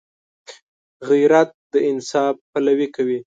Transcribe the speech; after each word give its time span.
غیرت 1.09 1.49
د 1.73 1.73
انصاف 1.89 2.35
پلوي 2.51 2.87
کوي 2.95 3.19